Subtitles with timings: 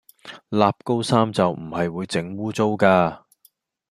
[0.49, 3.19] 捋高衫袖唔係會整污穢㗎